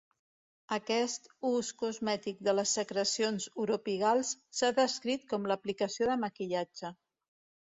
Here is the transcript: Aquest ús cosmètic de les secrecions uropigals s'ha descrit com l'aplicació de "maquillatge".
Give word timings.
Aquest 0.75 1.27
ús 1.49 1.67
cosmètic 1.81 2.39
de 2.47 2.55
les 2.61 2.73
secrecions 2.79 3.45
uropigals 3.65 4.33
s'ha 4.61 4.71
descrit 4.81 5.29
com 5.35 5.47
l'aplicació 5.53 6.11
de 6.13 6.19
"maquillatge". 6.25 6.93